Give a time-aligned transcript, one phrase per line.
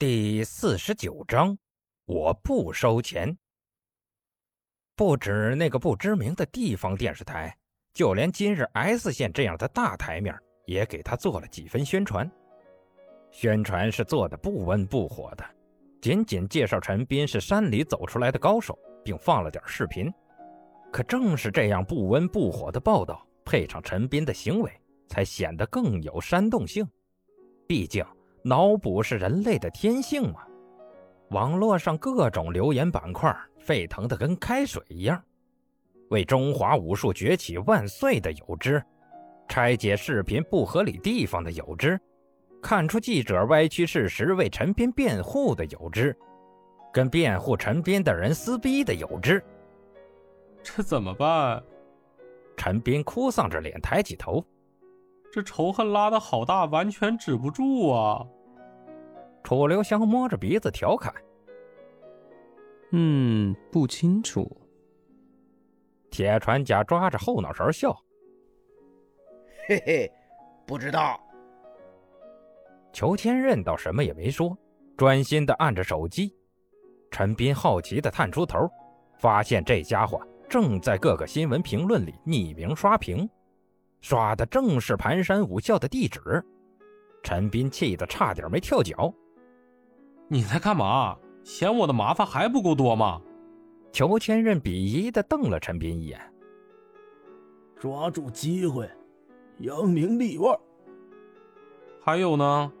[0.00, 1.58] 第四十九章，
[2.04, 3.36] 我不收钱。
[4.94, 7.52] 不止那个不知名的地方电视台，
[7.92, 10.32] 就连今日 S 县这样的大台面
[10.66, 12.30] 也给他做了几分宣传。
[13.32, 15.44] 宣传是做的不温不火的，
[16.00, 20.08] 仅仅介绍陈斌是山里走出来的高手，并放了点视频。
[20.92, 24.70] 可正是这样不温不火的报道，配上陈斌的行为，
[25.08, 26.88] 才显得更有煽动性。
[27.66, 28.06] 毕竟。
[28.42, 30.40] 脑补是人类的天性嘛？
[31.30, 35.22] 网络上各种留言板块沸腾的跟开水一样，
[36.08, 38.82] 为中华武术崛起万岁的有之，
[39.46, 42.00] 拆解视频不合理地方的有之，
[42.62, 46.16] 看出记者歪曲事实为陈斌辩护的有之，
[46.92, 49.42] 跟辩护陈斌的人撕逼的有之。
[50.62, 51.62] 这怎么办？
[52.56, 54.42] 陈斌哭丧着脸抬起头。
[55.30, 58.26] 这仇恨拉的好大，完全止不住啊！
[59.42, 61.14] 楚留香摸着鼻子调侃
[62.92, 64.50] ：“嗯，不清楚。”
[66.10, 67.94] 铁船甲抓着后脑勺笑
[69.68, 70.12] ：“嘿嘿，
[70.66, 71.20] 不知道。”
[72.92, 74.56] 裘千仞倒什么也没说，
[74.96, 76.34] 专心的按着手机。
[77.10, 78.68] 陈斌好奇的探出头，
[79.18, 83.28] 发现这家伙正在各个新闻评论里匿名刷屏。
[84.00, 86.44] 刷的正是盘山武校的地址，
[87.22, 89.12] 陈斌气得差点没跳脚。
[90.28, 91.16] 你在干嘛？
[91.42, 93.20] 嫌我的麻烦还不够多吗？
[93.90, 96.20] 裘千仞鄙夷的瞪了陈斌一眼。
[97.80, 98.86] 抓住机会，
[99.60, 100.54] 扬名立万。
[102.02, 102.72] 还有呢？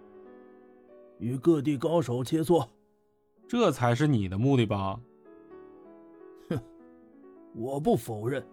[1.18, 2.68] 与各地高手切磋，
[3.48, 5.00] 这才是你的目的吧？
[6.50, 6.60] 哼，
[7.54, 8.46] 我不否认。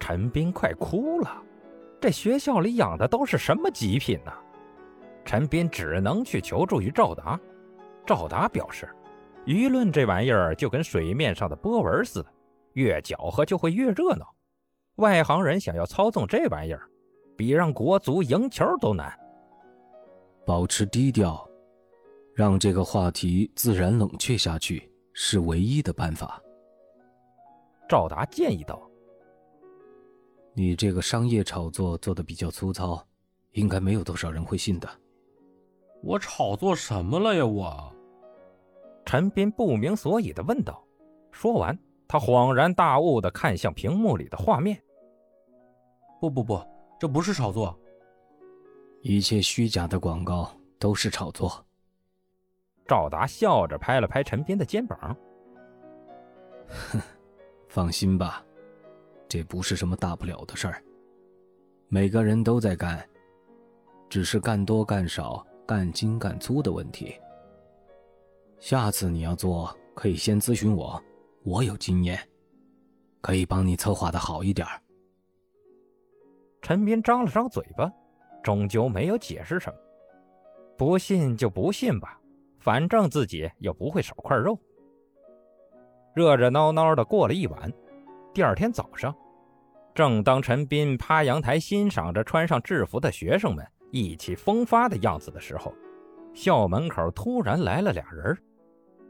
[0.00, 1.42] 陈斌快哭了，
[2.00, 4.32] 这学校里养的都是什么极品呢？
[5.34, 7.36] 陈斌只能去求助于赵达。
[8.06, 8.88] 赵达表示，
[9.44, 12.32] 舆论这玩意儿就跟水面上的波纹似的，
[12.74, 14.32] 越搅和就会越热闹。
[14.98, 16.88] 外行人想要操纵这玩意儿，
[17.36, 19.12] 比让国足赢球都难。
[20.46, 21.44] 保持低调，
[22.32, 26.40] 让这个话题自然冷却下去，是唯一的办法。
[27.88, 28.88] 赵达建议道。
[30.52, 33.04] 你这个商业炒作做的比较粗糙，
[33.50, 34.88] 应该没有多少人会信的。
[36.04, 37.44] 我炒作什么了呀？
[37.44, 37.92] 我，
[39.06, 40.84] 陈斌不明所以的问道。
[41.32, 41.76] 说完，
[42.06, 44.80] 他恍然大悟的看向屏幕里的画面。
[46.20, 46.62] 不不不，
[47.00, 47.76] 这不是炒作，
[49.00, 51.64] 一切虚假的广告都是炒作。
[52.86, 55.16] 赵达笑着拍了拍陈斌的肩膀。
[56.68, 57.00] 哼，
[57.66, 58.44] 放心吧。
[59.26, 60.84] 这不是什么大不了的事儿，
[61.88, 63.02] 每个人都在干，
[64.08, 67.14] 只是干多干少、干精干粗的问题。
[68.58, 71.02] 下次你要做，可以先咨询我，
[71.42, 72.18] 我有经验，
[73.20, 74.66] 可以帮你策划的好一点。
[76.62, 77.92] 陈斌张了张嘴巴，
[78.42, 79.78] 终究没有解释什么。
[80.76, 82.18] 不信就不信吧，
[82.58, 84.58] 反正自己又不会少块肉。
[86.14, 87.72] 热热闹闹的过了一晚，
[88.32, 89.14] 第二天早上。
[89.94, 95.72] 正当陈斌趴阳台欣赏着穿上制服的学生们意气风发的样子的时候，
[96.32, 98.36] 校门口突然来了俩人，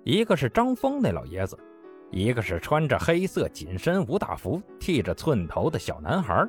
[0.02, 1.58] 一个是张峰那老爷子，
[2.10, 6.46] 一个是穿着黑色紧身武打服、剃着寸头的小男孩。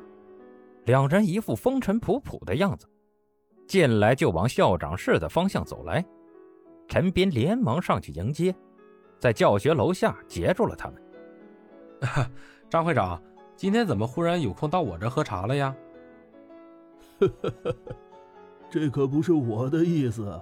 [0.84, 2.86] 两人一副风尘仆仆的样子，
[3.66, 6.04] 进来就往校长室的方向走来。
[6.88, 8.54] 陈斌连忙上去迎接，
[9.18, 12.30] 在教学楼下截住了他们。
[12.68, 13.18] 张会长。
[13.56, 15.74] 今天怎么忽然有空到我这喝茶了呀？
[17.18, 17.94] 呵呵呵呵，
[18.70, 20.40] 这可不是我的意思。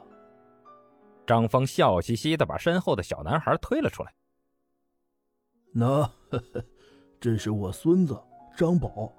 [1.27, 4.13] 张峰笑嘻嘻的把身后的小男孩推了出来。
[5.73, 6.65] 那，呵呵，
[7.21, 8.19] 这是我孙子
[8.57, 9.13] 张宝。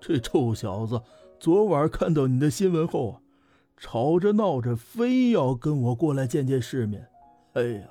[0.00, 1.00] 这臭小子
[1.38, 3.20] 昨晚看到你的新闻后啊，
[3.76, 7.08] 吵着闹着非要跟我过来见见世面。
[7.54, 7.88] 哎呀，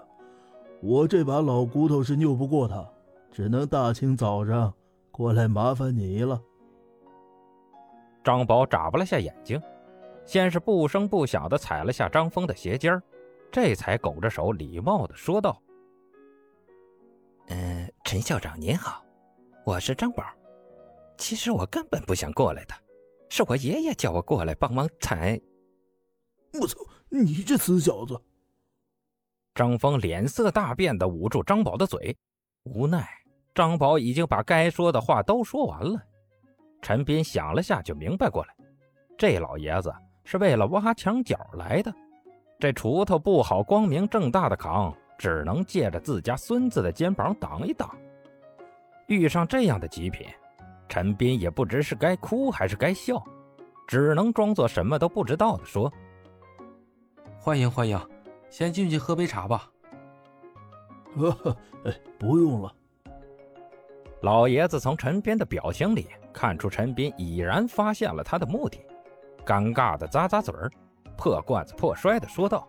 [0.82, 2.88] 我这把老骨头是拗不过他，
[3.32, 4.74] 只能大清早上。
[5.12, 6.42] 过来麻烦你了。
[8.24, 9.62] 张宝眨巴了下眼睛，
[10.26, 13.04] 先是不声不响的踩了下张峰的鞋尖儿
[13.52, 15.62] 这才拱着手礼貌的说道
[17.50, 19.04] ：“嗯，陈校长您好，
[19.66, 20.24] 我是张宝。
[21.18, 22.74] 其实我根本不想过来的，
[23.30, 25.40] 是我爷爷叫我过来帮忙踩。”
[26.60, 26.78] 我操！
[27.10, 28.20] 你这死小子！
[29.54, 32.18] 张峰脸色大变的捂住张宝的嘴，
[32.64, 33.08] 无奈。
[33.54, 36.02] 张宝已经把该说的话都说完了，
[36.82, 38.56] 陈斌想了下就明白过来，
[39.16, 39.94] 这老爷子
[40.24, 41.94] 是为了挖墙脚来的，
[42.60, 47.90] 这锄头不好光明正大的扛，只能借着自家孙子的肩膀挡一挡。
[49.08, 50.26] 遇上这样的极品，
[50.88, 53.22] 陈斌也不知是该哭还是该笑，
[53.88, 55.92] 只能装作什么都不知道的说
[57.38, 58.00] ：“欢迎欢迎，
[58.50, 59.70] 先进去喝杯茶吧。
[61.18, 62.74] ”“呵，哎，不用了。”
[64.22, 68.80] 老爷子从陈斌的表情里看出陈斌已然发现了他的目的，
[69.46, 70.72] 尴尬的咂咂嘴儿，
[71.18, 72.68] 破罐子破摔的说道：“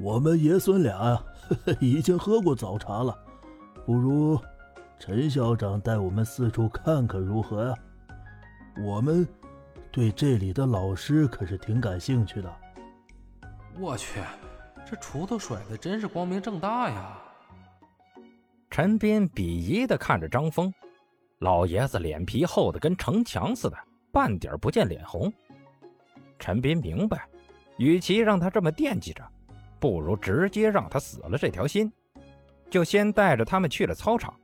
[0.00, 1.24] 我们爷孙俩呀，
[1.80, 3.16] 已经喝过早茶了，
[3.84, 4.38] 不如……”
[4.98, 7.74] 陈校长带我们四处看看如何呀？
[8.84, 9.26] 我们
[9.90, 12.54] 对这里的老师可是挺感兴趣的。
[13.78, 14.20] 我去，
[14.84, 17.18] 这锄头甩的真是光明正大呀！
[18.68, 20.72] 陈斌鄙夷的看着张峰，
[21.38, 23.76] 老爷子脸皮厚的跟城墙似的，
[24.12, 25.32] 半点不见脸红。
[26.40, 27.28] 陈斌明白，
[27.76, 29.22] 与其让他这么惦记着，
[29.78, 31.92] 不如直接让他死了这条心。
[32.70, 34.34] 就先带着他们去了操场。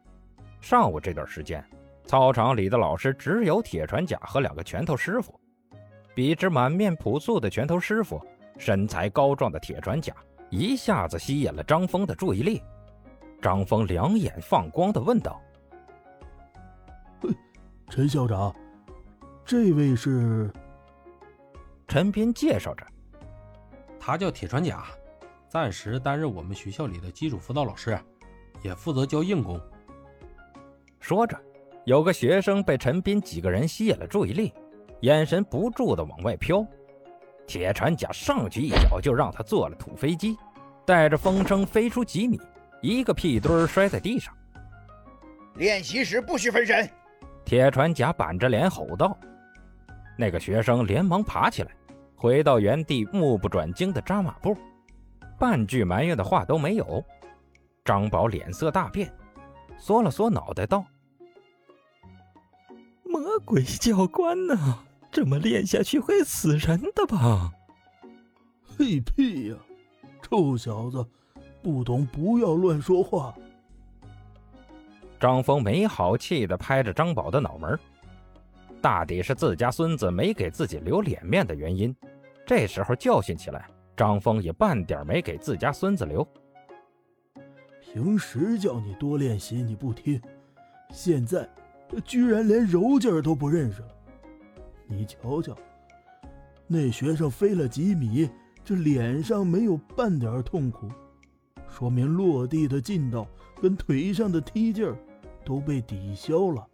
[0.61, 1.65] 上午这段时间，
[2.05, 5.41] 操场里的老师只有铁船甲和两个拳头师傅。
[6.15, 8.21] 比之满面朴素的拳头师傅，
[8.59, 10.13] 身材高壮的铁船甲
[10.51, 12.63] 一下子吸引了张峰的注意力。
[13.41, 15.41] 张峰两眼放光的问道
[17.89, 18.55] ：“陈校长，
[19.45, 20.51] 这位是？”
[21.89, 22.85] 陈斌介绍着
[23.99, 24.85] ：“他叫铁船甲，
[25.49, 27.99] 暂时担任我们学校里的基础辅导老师，
[28.63, 29.61] 也负责教硬功。”
[31.01, 31.41] 说着，
[31.85, 34.53] 有个学生被陈斌几个人吸引了注意力，
[35.01, 36.67] 眼神不住的往外飘。
[37.47, 40.37] 铁船甲上去一脚就让他坐了土飞机，
[40.85, 42.41] 带着风声飞出几米，
[42.83, 44.35] 一个屁墩摔在地上。
[45.55, 46.91] 练习时不许分神！
[47.45, 49.17] 铁船甲板着脸吼道。
[50.17, 51.71] 那个学生连忙爬起来，
[52.15, 54.57] 回到原地，目不转睛的扎马步，
[55.39, 57.05] 半句埋怨的话都没有。
[57.85, 59.13] 张宝脸色大变，
[59.79, 60.85] 缩了缩脑袋道。
[63.05, 64.85] 魔鬼教官呢？
[65.13, 67.53] 这么练下去会死人的吧？
[68.63, 69.57] 嘿屁呀！
[70.21, 71.07] 臭小子，
[71.63, 73.35] 不懂不要乱说话。
[75.19, 77.79] 张峰没好气的拍着张宝的脑门，
[78.81, 81.95] 大抵是自家孙子没给自己留脸面的原因。
[82.47, 86.27] 这时候教训起来，张峰也半点没给自家孙子留。
[87.81, 90.21] 平时叫你多练习，你不听，
[90.91, 91.49] 现在。
[92.05, 93.89] 居然连柔劲儿都不认识了，
[94.89, 95.57] 你瞧瞧，
[96.67, 98.29] 那学生飞了几米，
[98.65, 100.89] 这脸上没有半点痛苦，
[101.69, 103.25] 说明落地的劲道
[103.63, 104.97] 跟腿上的踢劲儿
[105.45, 106.67] 都被抵消了。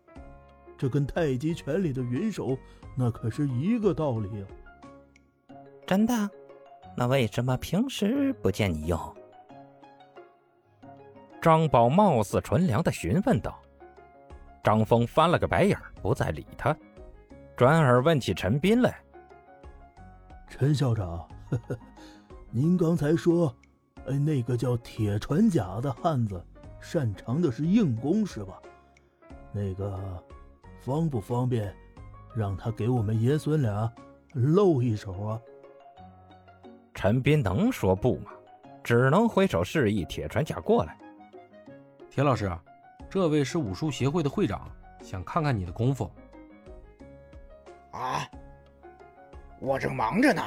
[0.82, 2.58] 这跟太极拳里的云手
[2.96, 5.54] 那可是一个道理啊！
[5.86, 6.12] 真的？
[6.96, 8.98] 那为什么平时不见你用？
[11.40, 13.56] 张宝貌似纯良的询问道。
[14.60, 16.76] 张峰翻了个白眼，不再理他，
[17.56, 18.92] 转而问起陈斌来
[20.50, 21.06] ：“陈校长，
[21.48, 21.78] 呵呵，
[22.50, 23.54] 您刚才说，
[24.08, 26.44] 哎，那个叫铁船甲的汉子，
[26.80, 28.60] 擅长的是硬功，是吧？
[29.52, 30.20] 那个
[30.82, 31.74] 方不方便
[32.34, 33.90] 让他给我们爷孙俩
[34.34, 35.40] 露一手啊？”
[36.92, 38.30] 陈斌能说不吗？
[38.84, 40.98] 只能挥手示意铁船甲过来。
[42.10, 42.50] 铁老师。
[43.08, 44.66] 这位是武术协会的会长，
[45.02, 46.10] 想看看你的功夫。
[47.90, 48.26] 啊，
[49.60, 50.42] 我正忙着呢。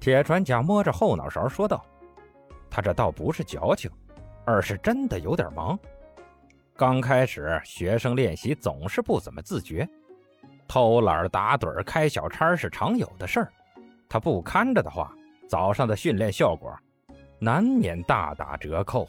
[0.00, 1.84] 铁船甲摸着后脑勺说道
[2.70, 3.90] ：“他这倒不是矫情，
[4.46, 5.78] 而是真的有点忙。
[6.76, 9.88] 刚开始学生练习总是不怎么自觉，
[10.68, 13.52] 偷懒打盹开小差是常有的事儿。
[14.08, 15.10] 他不看着的话，
[15.48, 16.70] 早上的训练效果
[17.38, 19.08] 难免大打折扣。”